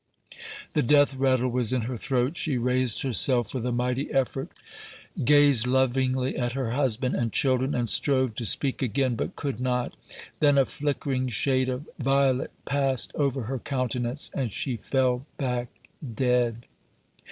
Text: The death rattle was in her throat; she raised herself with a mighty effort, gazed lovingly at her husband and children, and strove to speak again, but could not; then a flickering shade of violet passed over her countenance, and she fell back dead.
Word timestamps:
The 0.73 0.81
death 0.81 1.13
rattle 1.15 1.49
was 1.51 1.71
in 1.71 1.81
her 1.81 1.95
throat; 1.95 2.35
she 2.35 2.57
raised 2.57 3.03
herself 3.03 3.53
with 3.53 3.67
a 3.67 3.71
mighty 3.71 4.09
effort, 4.09 4.49
gazed 5.23 5.67
lovingly 5.67 6.35
at 6.35 6.53
her 6.53 6.71
husband 6.71 7.13
and 7.13 7.31
children, 7.31 7.75
and 7.75 7.87
strove 7.87 8.33
to 8.33 8.45
speak 8.47 8.81
again, 8.81 9.13
but 9.15 9.35
could 9.35 9.59
not; 9.59 9.93
then 10.39 10.57
a 10.57 10.65
flickering 10.65 11.27
shade 11.29 11.69
of 11.69 11.87
violet 11.99 12.49
passed 12.65 13.11
over 13.13 13.43
her 13.43 13.59
countenance, 13.59 14.31
and 14.33 14.51
she 14.51 14.75
fell 14.75 15.27
back 15.37 15.67
dead. 16.01 16.65